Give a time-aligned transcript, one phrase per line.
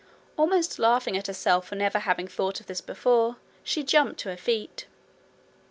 [0.35, 4.35] Almost laughing at herself for never having thought of this before, she jumped to her
[4.35, 4.87] feet.